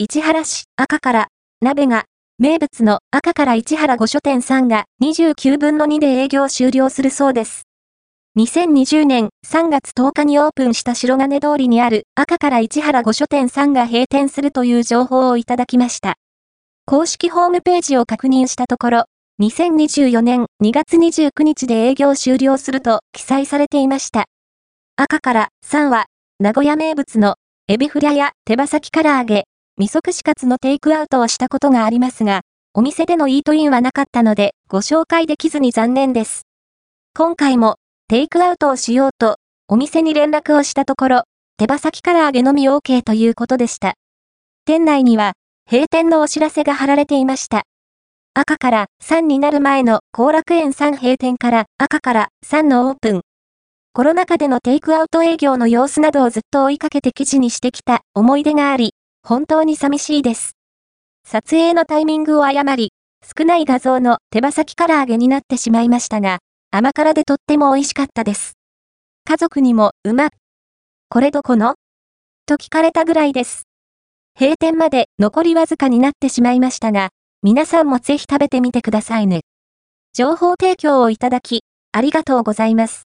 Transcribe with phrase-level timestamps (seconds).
[0.00, 1.26] 市原市赤から
[1.60, 2.04] 鍋が
[2.38, 7.64] 名物の赤から市原御書店さんが29分の2で営業終了するそうです。
[8.38, 16.14] 2020年3月10日にオープンした白金通りにある赤から市原御書店さんが閉店するという情報をいただきました。
[16.86, 19.04] 公式ホームページを確認したところ、
[19.42, 24.26] 2024年2月29日で営業終了すると記載されていました。
[24.94, 26.06] 赤から3は、
[26.38, 27.34] 名古屋名物の
[27.66, 29.46] エビフラや手羽先唐揚げ、
[29.78, 32.40] 味噌串カツのテイクアウトをしたことがありますが、
[32.74, 36.42] お店でのイートインはなかったのでご紹介できずに残念です。
[37.14, 37.76] 今回も
[38.08, 39.36] テイクアウトをしようと、
[39.68, 41.22] お店に連絡をしたところ、
[41.58, 43.94] 手羽先唐揚げのみ OK ということでした。
[44.64, 45.34] 店内には、
[45.70, 47.62] 閉店のお知らせが貼られていました。
[48.34, 53.20] 赤から3になる前の後楽園3閉店から赤から3のオープン。
[53.92, 58.94] コロナ禍でのテイクアウト営業の様子などをずっと追いかけて記事にしてきた思い出があり、
[59.28, 60.56] 本当に寂しいです。
[61.22, 66.38] 撮影のタイミングを誤り、少ない画像の手羽先唐揚げになってしまいましたが、
[66.70, 68.54] 甘辛でとっても美味しかったです。
[69.26, 70.30] 家族にも、うま。
[71.10, 71.74] これどこの？
[72.46, 73.64] と聞かれたぐらいです。
[74.40, 77.10] 閉店まで残りわずかになってしまいましたが、
[77.42, 79.42] 皆さんもぜひ食べてみてくださいね。
[80.14, 82.96] 情報提供をいただき、ありがとうございます。